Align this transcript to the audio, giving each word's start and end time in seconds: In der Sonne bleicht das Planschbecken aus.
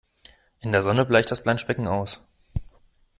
In 0.61 0.71
der 0.71 0.81
Sonne 0.81 1.05
bleicht 1.05 1.29
das 1.29 1.43
Planschbecken 1.43 1.85
aus. 1.85 2.23